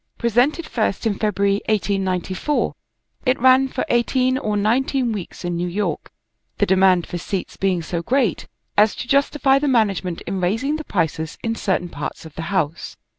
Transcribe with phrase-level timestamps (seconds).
[0.17, 2.73] Presented first in February, 1894,
[3.27, 6.09] it ran for eighteen or nineteen weeks in New York,
[6.57, 10.83] the demand for seats being so great as to justify the management in raising the
[10.83, 12.97] prices in certain parts of the house.